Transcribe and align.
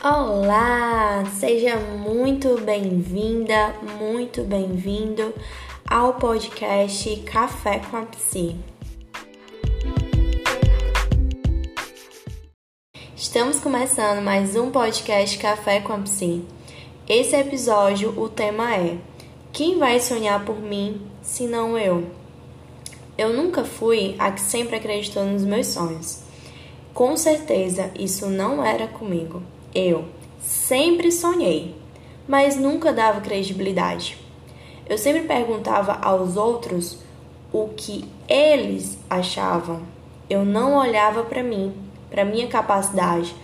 Olá, 0.00 1.24
seja 1.40 1.76
muito 1.76 2.56
bem-vinda, 2.60 3.74
muito 3.98 4.44
bem-vindo 4.44 5.34
ao 5.84 6.14
podcast 6.14 7.16
Café 7.22 7.80
com 7.80 7.96
a 7.96 8.02
Psi. 8.02 8.54
Estamos 13.16 13.58
começando 13.58 14.22
mais 14.22 14.54
um 14.54 14.70
podcast 14.70 15.36
Café 15.36 15.80
com 15.80 15.94
a 15.94 15.98
Psi. 15.98 16.44
Esse 17.08 17.34
episódio, 17.34 18.16
o 18.16 18.28
tema 18.28 18.76
é: 18.76 18.98
Quem 19.52 19.80
vai 19.80 19.98
sonhar 19.98 20.44
por 20.44 20.60
mim 20.60 21.02
se 21.20 21.48
não 21.48 21.76
eu? 21.76 22.08
Eu 23.18 23.32
nunca 23.32 23.64
fui 23.64 24.14
a 24.16 24.30
que 24.30 24.40
sempre 24.40 24.76
acreditou 24.76 25.24
nos 25.24 25.42
meus 25.42 25.66
sonhos. 25.66 26.22
Com 26.94 27.16
certeza, 27.16 27.90
isso 27.98 28.26
não 28.26 28.64
era 28.64 28.86
comigo. 28.86 29.42
Eu 29.74 30.06
sempre 30.40 31.12
sonhei, 31.12 31.74
mas 32.26 32.56
nunca 32.56 32.92
dava 32.92 33.20
credibilidade. 33.20 34.16
Eu 34.88 34.96
sempre 34.96 35.22
perguntava 35.22 35.98
aos 36.00 36.36
outros 36.36 36.98
o 37.52 37.68
que 37.76 38.08
eles 38.26 38.98
achavam. 39.10 39.82
Eu 40.28 40.44
não 40.44 40.76
olhava 40.76 41.22
para 41.22 41.42
mim, 41.42 41.74
para 42.10 42.24
minha 42.24 42.46
capacidade. 42.46 43.34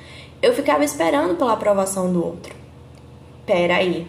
Eu 0.41 0.55
ficava 0.55 0.83
esperando 0.83 1.37
pela 1.37 1.53
aprovação 1.53 2.11
do 2.11 2.25
outro. 2.25 2.55
Pera 3.45 3.77
aí. 3.77 4.07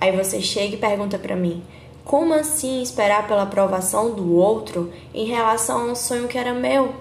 Aí 0.00 0.16
você 0.16 0.40
chega 0.40 0.74
e 0.74 0.78
pergunta 0.78 1.18
para 1.18 1.36
mim: 1.36 1.62
como 2.04 2.32
assim 2.32 2.82
esperar 2.82 3.28
pela 3.28 3.42
aprovação 3.42 4.14
do 4.14 4.34
outro 4.34 4.90
em 5.12 5.26
relação 5.26 5.82
a 5.82 5.92
um 5.92 5.94
sonho 5.94 6.28
que 6.28 6.38
era 6.38 6.54
meu? 6.54 6.94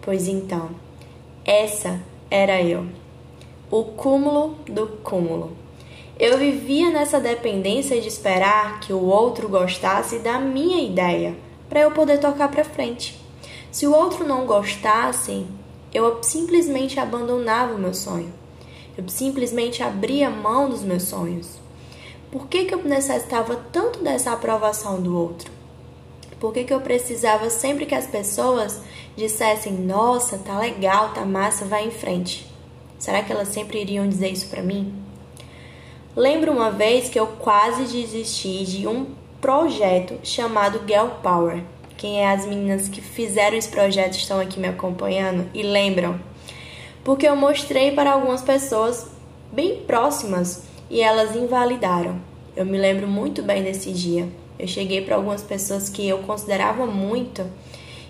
Pois 0.00 0.28
então, 0.28 0.70
essa 1.44 2.00
era 2.30 2.62
eu 2.62 2.86
o 3.76 3.82
cúmulo 3.82 4.54
do 4.66 4.86
cúmulo. 5.02 5.50
Eu 6.16 6.38
vivia 6.38 6.90
nessa 6.90 7.18
dependência 7.18 8.00
de 8.00 8.06
esperar 8.06 8.78
que 8.78 8.92
o 8.92 9.04
outro 9.04 9.48
gostasse 9.48 10.20
da 10.20 10.38
minha 10.38 10.80
ideia 10.80 11.34
para 11.68 11.80
eu 11.80 11.90
poder 11.90 12.20
tocar 12.20 12.48
para 12.52 12.62
frente. 12.62 13.20
Se 13.72 13.84
o 13.84 13.92
outro 13.92 14.24
não 14.24 14.46
gostasse, 14.46 15.44
eu 15.92 16.22
simplesmente 16.22 17.00
abandonava 17.00 17.74
o 17.74 17.78
meu 17.78 17.92
sonho. 17.92 18.32
Eu 18.96 19.08
simplesmente 19.08 19.82
abria 19.82 20.30
mão 20.30 20.70
dos 20.70 20.84
meus 20.84 21.02
sonhos. 21.02 21.58
Por 22.30 22.46
que, 22.46 22.66
que 22.66 22.74
eu 22.76 22.84
necessitava 22.84 23.56
tanto 23.72 24.04
dessa 24.04 24.30
aprovação 24.30 25.02
do 25.02 25.18
outro? 25.18 25.50
Por 26.38 26.52
que, 26.52 26.62
que 26.62 26.72
eu 26.72 26.80
precisava 26.80 27.50
sempre 27.50 27.86
que 27.86 27.94
as 27.96 28.06
pessoas 28.06 28.80
dissessem: 29.16 29.72
Nossa, 29.72 30.38
tá 30.38 30.60
legal, 30.60 31.12
tá 31.12 31.24
massa, 31.26 31.64
vai 31.64 31.84
em 31.88 31.90
frente? 31.90 32.53
Será 33.04 33.22
que 33.22 33.30
elas 33.30 33.48
sempre 33.48 33.82
iriam 33.82 34.08
dizer 34.08 34.30
isso 34.30 34.48
para 34.48 34.62
mim? 34.62 34.90
Lembro 36.16 36.50
uma 36.50 36.70
vez 36.70 37.06
que 37.10 37.20
eu 37.20 37.26
quase 37.26 37.84
desisti 37.84 38.64
de 38.64 38.86
um 38.86 39.08
projeto 39.42 40.18
chamado 40.22 40.80
Girl 40.88 41.08
Power. 41.22 41.62
Quem 41.98 42.22
é 42.22 42.32
as 42.32 42.46
meninas 42.46 42.88
que 42.88 43.02
fizeram 43.02 43.58
esse 43.58 43.68
projeto 43.68 44.14
estão 44.14 44.40
aqui 44.40 44.58
me 44.58 44.68
acompanhando 44.68 45.46
e 45.52 45.62
lembram? 45.62 46.18
Porque 47.04 47.28
eu 47.28 47.36
mostrei 47.36 47.92
para 47.92 48.10
algumas 48.10 48.40
pessoas 48.40 49.06
bem 49.52 49.82
próximas 49.86 50.62
e 50.88 51.02
elas 51.02 51.36
invalidaram. 51.36 52.18
Eu 52.56 52.64
me 52.64 52.78
lembro 52.78 53.06
muito 53.06 53.42
bem 53.42 53.62
desse 53.62 53.92
dia. 53.92 54.26
Eu 54.58 54.66
cheguei 54.66 55.02
para 55.02 55.16
algumas 55.16 55.42
pessoas 55.42 55.90
que 55.90 56.08
eu 56.08 56.20
considerava 56.20 56.86
muito 56.86 57.44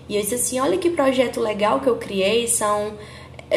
e 0.07 0.15
eu 0.15 0.21
disse 0.21 0.35
assim: 0.35 0.59
olha 0.59 0.77
que 0.77 0.89
projeto 0.89 1.39
legal 1.39 1.79
que 1.79 1.87
eu 1.87 1.97
criei, 1.97 2.47
são 2.47 2.93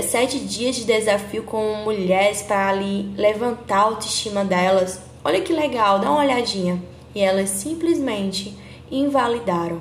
sete 0.02 0.38
dias 0.38 0.76
de 0.76 0.84
desafio 0.84 1.42
com 1.44 1.76
mulheres 1.76 2.42
para 2.42 2.68
ali 2.68 3.10
levantar 3.16 3.78
a 3.78 3.82
autoestima 3.82 4.44
delas. 4.44 5.00
Olha 5.24 5.40
que 5.40 5.52
legal, 5.52 5.98
dá 5.98 6.10
uma 6.10 6.20
olhadinha. 6.20 6.80
E 7.14 7.20
elas 7.20 7.48
simplesmente 7.50 8.54
invalidaram. 8.90 9.80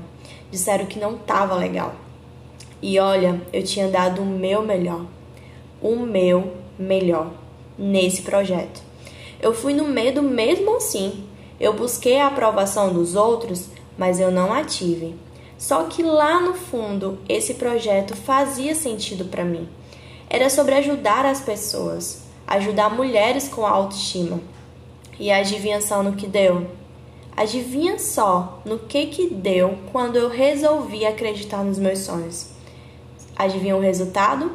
Disseram 0.49 0.85
que 0.85 0.97
não 0.97 1.15
estava 1.15 1.55
legal. 1.55 1.93
E 2.81 2.97
olha, 2.99 3.41
eu 3.51 3.61
tinha 3.63 3.89
dado 3.89 4.21
o 4.21 4.25
meu 4.25 4.61
melhor. 4.61 5.05
O 5.81 5.97
meu 5.97 6.53
melhor 6.79 7.31
nesse 7.77 8.21
projeto. 8.21 8.81
Eu 9.41 9.53
fui 9.53 9.73
no 9.73 9.83
medo 9.83 10.23
mesmo 10.23 10.77
assim. 10.77 11.25
Eu 11.59 11.73
busquei 11.73 12.19
a 12.19 12.27
aprovação 12.27 12.93
dos 12.93 13.13
outros, 13.13 13.67
mas 13.97 14.19
eu 14.19 14.31
não 14.31 14.53
a 14.53 14.63
tive. 14.63 15.15
Só 15.57 15.83
que 15.83 16.01
lá 16.01 16.39
no 16.39 16.53
fundo, 16.53 17.19
esse 17.27 17.55
projeto 17.55 18.15
fazia 18.15 18.73
sentido 18.73 19.25
para 19.25 19.43
mim 19.43 19.67
era 20.29 20.49
sobre 20.49 20.75
ajudar 20.75 21.25
as 21.25 21.41
pessoas, 21.41 22.23
ajudar 22.45 22.89
mulheres 22.89 23.47
com 23.47 23.65
autoestima. 23.65 24.39
E 25.19 25.31
adivinha 25.31 25.81
só 25.81 26.03
no 26.03 26.13
que 26.13 26.27
deu? 26.27 26.67
Adivinha 27.35 27.97
só 27.99 28.61
no 28.65 28.79
que 28.79 29.07
que 29.07 29.29
deu 29.29 29.77
quando 29.91 30.15
eu 30.15 30.29
resolvi 30.29 31.05
acreditar 31.05 31.63
nos 31.63 31.79
meus 31.79 31.99
sonhos? 31.99 32.49
Adivinha 33.35 33.75
o 33.77 33.81
resultado? 33.81 34.51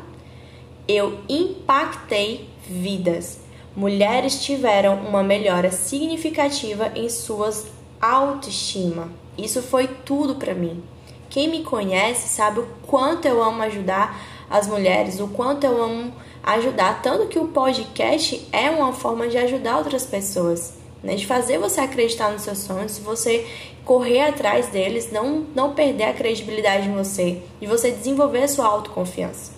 Eu 0.87 1.21
impactei 1.29 2.49
vidas. 2.67 3.41
Mulheres 3.75 4.43
tiveram 4.43 4.97
uma 4.97 5.23
melhora 5.23 5.71
significativa 5.71 6.93
em 6.95 7.09
suas 7.09 7.67
autoestima. 8.01 9.09
Isso 9.39 9.63
foi 9.63 9.87
tudo 9.87 10.35
para 10.35 10.53
mim. 10.53 10.83
Quem 11.31 11.49
me 11.49 11.63
conhece 11.63 12.29
sabe 12.29 12.61
o 12.61 12.69
quanto 12.87 13.27
eu 13.27 13.43
amo 13.43 13.63
ajudar 13.63 14.21
as 14.53 14.69
mulheres, 14.69 15.19
o 15.19 15.29
quanto 15.29 15.65
eu 15.65 15.83
amo 15.83 16.13
ajudar, 16.43 17.01
tanto 17.01 17.27
que 17.27 17.39
o 17.39 17.49
podcast 17.49 18.47
é 18.53 18.69
uma 18.69 18.93
forma 18.93 19.27
de 19.27 19.39
ajudar 19.39 19.79
outras 19.79 20.05
pessoas, 20.05 20.75
né? 21.03 21.15
De 21.15 21.27
fazer 21.27 21.59
você 21.59 21.81
acreditar 21.81 22.31
nos 22.31 22.43
seus 22.43 22.59
sonhos, 22.59 22.99
você 22.99 23.47
correr 23.83 24.21
atrás 24.21 24.69
deles, 24.69 25.11
não 25.11 25.47
não 25.55 25.73
perder 25.73 26.05
a 26.05 26.13
credibilidade 26.13 26.87
em 26.87 26.93
você, 26.93 27.41
de 27.59 27.67
você 27.67 27.91
desenvolver 27.91 28.43
a 28.43 28.49
sua 28.49 28.67
autoconfiança. 28.67 29.53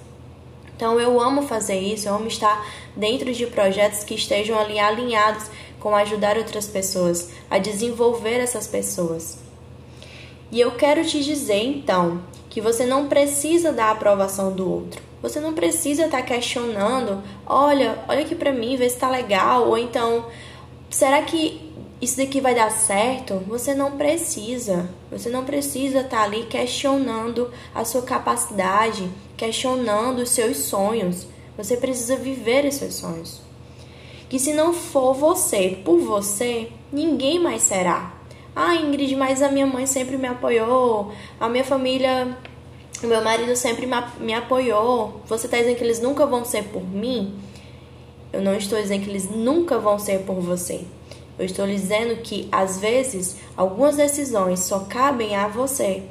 Então 0.77 1.01
eu 1.01 1.21
amo 1.21 1.43
fazer 1.43 1.81
isso, 1.81 2.09
eu 2.09 2.15
amo 2.15 2.29
estar 2.29 2.65
dentro 2.95 3.33
de 3.33 3.47
projetos 3.49 4.05
que 4.05 4.15
estejam 4.15 4.57
ali 4.57 4.79
alinhados 4.79 5.47
com 5.81 5.93
ajudar 5.97 6.39
outras 6.39 6.69
pessoas, 6.69 7.31
a 7.51 7.59
desenvolver 7.59 8.39
essas 8.39 8.69
pessoas. 8.69 9.39
E 10.53 10.61
eu 10.61 10.71
quero 10.73 11.05
te 11.05 11.23
dizer 11.23 11.65
então 11.65 12.23
que 12.55 12.61
você 12.61 12.87
não 12.87 13.09
precisa 13.09 13.73
da 13.73 13.91
aprovação 13.91 14.53
do 14.53 14.71
outro. 14.71 15.03
Você 15.21 15.41
não 15.41 15.55
precisa 15.55 16.05
estar 16.05 16.19
tá 16.19 16.23
questionando, 16.23 17.21
olha, 17.45 17.99
olha 18.07 18.21
aqui 18.21 18.37
para 18.37 18.53
mim, 18.53 18.77
vê 18.77 18.89
se 18.89 18.97
tá 18.97 19.11
legal, 19.11 19.67
ou 19.67 19.77
então, 19.77 20.27
será 20.89 21.21
que 21.23 21.69
isso 22.01 22.17
daqui 22.17 22.41
vai 22.41 22.55
dar 22.55 22.71
certo? 22.71 23.43
Você 23.49 23.75
não 23.75 23.97
precisa. 23.97 24.89
Você 25.11 25.29
não 25.29 25.45
precisa 25.45 26.03
estar 26.03 26.19
tá 26.19 26.23
ali 26.23 26.45
questionando 26.45 27.51
a 27.75 27.85
sua 27.85 28.03
capacidade, 28.03 29.11
questionando 29.37 30.21
os 30.21 30.31
seus 30.31 30.59
sonhos. 30.59 31.27
Você 31.57 31.77
precisa 31.77 32.15
viver 32.15 32.65
os 32.67 32.77
seus 32.77 32.95
sonhos. 32.95 33.41
Que 34.29 34.39
se 34.39 34.53
não 34.53 34.73
for 34.73 35.13
você 35.13 35.81
por 35.85 35.99
você, 35.99 36.69
ninguém 36.93 37.41
mais 37.41 37.63
será. 37.63 38.15
Ah, 38.57 38.77
Ingrid, 38.77 39.17
mas 39.17 39.43
a 39.43 39.51
minha 39.51 39.67
mãe 39.67 39.85
sempre 39.85 40.17
me 40.17 40.29
apoiou, 40.29 41.13
a 41.41 41.49
minha 41.49 41.65
família, 41.65 42.37
o 43.03 43.07
meu 43.07 43.23
marido 43.23 43.57
sempre 43.57 43.89
me 44.21 44.33
apoiou. 44.33 45.21
Você 45.27 45.47
está 45.47 45.59
dizendo 45.59 45.77
que 45.77 45.83
eles 45.83 46.01
nunca 46.01 46.25
vão 46.25 46.45
ser 46.45 46.65
por 46.65 46.83
mim? 46.83 47.37
Eu 48.33 48.41
não 48.43 48.55
estou 48.55 48.81
dizendo 48.81 49.03
que 49.05 49.11
eles 49.11 49.29
nunca 49.29 49.79
vão 49.79 49.99
ser 49.99 50.21
por 50.21 50.37
você. 50.37 50.85
Eu 51.37 51.45
estou 51.45 51.67
dizendo 51.67 52.17
que 52.23 52.49
às 52.53 52.79
vezes 52.79 53.37
algumas 53.57 53.97
decisões 53.97 54.61
só 54.61 54.81
cabem 54.81 55.35
a 55.35 55.49
você. 55.49 56.05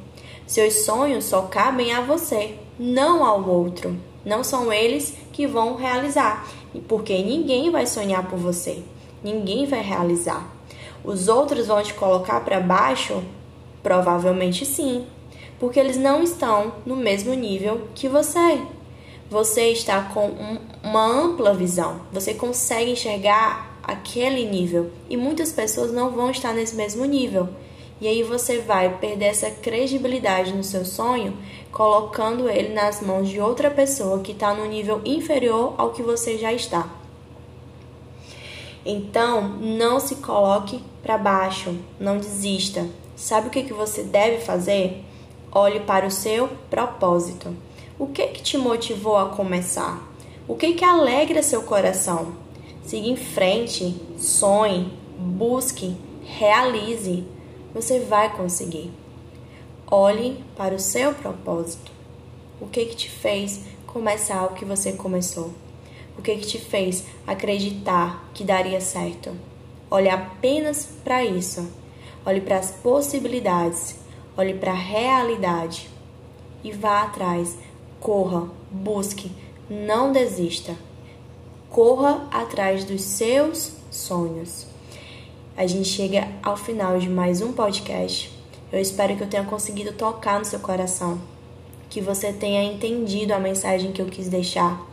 Seus 0.45 0.85
sonhos 0.85 1.23
só 1.23 1.43
cabem 1.43 1.93
a 1.93 2.01
você, 2.01 2.55
não 2.77 3.23
ao 3.23 3.47
outro. 3.47 3.97
Não 4.25 4.43
são 4.43 4.71
eles 4.71 5.15
que 5.31 5.47
vão 5.47 5.75
realizar, 5.75 6.45
porque 6.87 7.17
ninguém 7.23 7.71
vai 7.71 7.87
sonhar 7.87 8.29
por 8.29 8.37
você. 8.37 8.83
Ninguém 9.23 9.65
vai 9.65 9.81
realizar. 9.81 10.49
Os 11.03 11.27
outros 11.27 11.67
vão 11.67 11.83
te 11.83 11.93
colocar 11.93 12.39
para 12.41 12.61
baixo? 12.61 13.21
Provavelmente 13.81 14.65
sim, 14.65 15.05
porque 15.59 15.77
eles 15.77 15.97
não 15.97 16.23
estão 16.23 16.75
no 16.85 16.95
mesmo 16.95 17.33
nível 17.33 17.89
que 17.93 18.07
você. 18.07 18.61
Você 19.29 19.71
está 19.71 20.01
com 20.03 20.27
um, 20.27 20.59
uma 20.81 21.05
ampla 21.05 21.53
visão, 21.53 22.01
você 22.11 22.33
consegue 22.33 22.91
enxergar 22.91 23.79
aquele 23.83 24.45
nível 24.45 24.91
e 25.09 25.17
muitas 25.17 25.51
pessoas 25.51 25.91
não 25.91 26.11
vão 26.11 26.31
estar 26.31 26.53
nesse 26.53 26.75
mesmo 26.75 27.03
nível. 27.03 27.49
E 27.99 28.07
aí 28.07 28.23
você 28.23 28.59
vai 28.59 28.97
perder 28.97 29.25
essa 29.25 29.49
credibilidade 29.49 30.53
no 30.53 30.63
seu 30.63 30.85
sonho, 30.85 31.37
colocando 31.71 32.49
ele 32.49 32.73
nas 32.73 33.01
mãos 33.01 33.27
de 33.29 33.39
outra 33.41 33.69
pessoa 33.69 34.19
que 34.19 34.31
está 34.31 34.53
no 34.53 34.65
nível 34.65 35.01
inferior 35.03 35.73
ao 35.77 35.91
que 35.91 36.01
você 36.01 36.37
já 36.37 36.53
está. 36.53 37.02
Então, 38.85 39.47
não 39.47 39.99
se 39.99 40.15
coloque 40.15 40.83
para 41.01 41.17
baixo, 41.17 41.77
não 41.99 42.17
desista. 42.17 42.87
Sabe 43.15 43.47
o 43.47 43.49
que, 43.49 43.63
que 43.63 43.73
você 43.73 44.03
deve 44.03 44.39
fazer? 44.39 45.03
Olhe 45.51 45.79
para 45.81 46.05
o 46.05 46.11
seu 46.11 46.49
propósito. 46.69 47.55
O 47.97 48.07
que, 48.07 48.27
que 48.27 48.41
te 48.41 48.57
motivou 48.57 49.15
a 49.17 49.29
começar? 49.29 50.01
O 50.47 50.55
que 50.55 50.73
que 50.73 50.83
alegra 50.83 51.41
seu 51.41 51.63
coração? 51.63 52.33
Siga 52.83 53.07
em 53.07 53.15
frente, 53.15 53.95
sonhe, 54.17 54.91
busque, 55.17 55.95
realize. 56.23 57.23
Você 57.73 58.01
vai 58.01 58.35
conseguir. 58.35 58.91
Olhe 59.89 60.43
para 60.57 60.75
o 60.75 60.79
seu 60.79 61.13
propósito. 61.13 61.91
O 62.59 62.67
que 62.67 62.85
que 62.85 62.95
te 62.95 63.09
fez 63.09 63.61
começar 63.87 64.43
o 64.45 64.53
que 64.53 64.65
você 64.65 64.93
começou? 64.93 65.51
O 66.17 66.21
que 66.21 66.35
que 66.37 66.47
te 66.47 66.59
fez 66.59 67.05
acreditar 67.25 68.29
que 68.33 68.43
daria 68.43 68.79
certo? 68.79 69.31
Olhe 69.89 70.09
apenas 70.09 70.87
para 71.03 71.23
isso. 71.23 71.67
Olhe 72.25 72.41
para 72.41 72.57
as 72.57 72.71
possibilidades. 72.71 73.95
Olhe 74.37 74.53
para 74.53 74.71
a 74.71 74.75
realidade. 74.75 75.89
E 76.63 76.71
vá 76.71 77.03
atrás. 77.03 77.57
Corra, 77.99 78.47
busque, 78.71 79.31
não 79.69 80.11
desista. 80.11 80.75
Corra 81.69 82.27
atrás 82.31 82.83
dos 82.83 83.01
seus 83.01 83.73
sonhos. 83.89 84.67
A 85.55 85.67
gente 85.67 85.87
chega 85.87 86.27
ao 86.41 86.57
final 86.57 86.97
de 86.97 87.07
mais 87.07 87.41
um 87.41 87.53
podcast. 87.53 88.31
Eu 88.71 88.79
espero 88.79 89.15
que 89.15 89.21
eu 89.21 89.29
tenha 89.29 89.43
conseguido 89.43 89.93
tocar 89.93 90.39
no 90.39 90.45
seu 90.45 90.59
coração, 90.59 91.21
que 91.91 92.01
você 92.01 92.33
tenha 92.33 92.63
entendido 92.63 93.33
a 93.33 93.39
mensagem 93.39 93.91
que 93.91 94.01
eu 94.01 94.07
quis 94.07 94.27
deixar. 94.27 94.83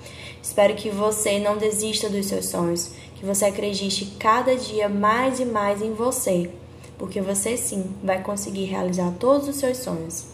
Espero 0.43 0.75
que 0.75 0.89
você 0.89 1.39
não 1.39 1.59
desista 1.59 2.09
dos 2.09 2.27
seus 2.27 2.47
sonhos, 2.47 2.93
que 3.17 3.27
você 3.27 3.45
acredite 3.45 4.07
cada 4.19 4.57
dia 4.57 4.89
mais 4.89 5.39
e 5.39 5.45
mais 5.45 5.83
em 5.83 5.93
você, 5.93 6.51
porque 6.99 7.21
você 7.21 7.57
sim 7.57 7.95
vai 8.03 8.23
conseguir 8.23 8.65
realizar 8.65 9.13
todos 9.21 9.49
os 9.49 9.57
seus 9.57 9.79
sonhos. 9.79 10.25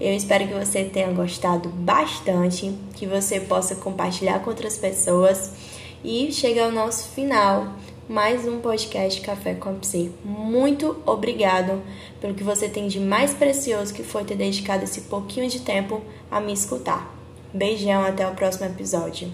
Eu 0.00 0.14
espero 0.14 0.46
que 0.46 0.54
você 0.54 0.84
tenha 0.84 1.12
gostado 1.12 1.68
bastante, 1.68 2.74
que 2.94 3.06
você 3.06 3.40
possa 3.40 3.74
compartilhar 3.74 4.40
com 4.40 4.50
outras 4.50 4.76
pessoas 4.76 5.52
e 6.02 6.32
chega 6.32 6.64
ao 6.64 6.72
nosso 6.72 7.08
final 7.10 7.74
mais 8.08 8.44
um 8.44 8.60
podcast 8.60 9.20
Café 9.20 9.54
com 9.54 9.74
a. 9.74 10.10
Muito 10.24 10.96
obrigado 11.06 11.80
pelo 12.20 12.34
que 12.34 12.42
você 12.42 12.68
tem 12.68 12.88
de 12.88 12.98
mais 12.98 13.32
precioso 13.32 13.94
que 13.94 14.02
foi 14.02 14.24
ter 14.24 14.34
dedicado 14.34 14.82
esse 14.84 15.02
pouquinho 15.02 15.48
de 15.48 15.60
tempo 15.60 16.02
a 16.30 16.40
me 16.40 16.52
escutar. 16.52 17.19
Beijão, 17.52 18.04
até 18.04 18.26
o 18.26 18.34
próximo 18.34 18.66
episódio. 18.66 19.32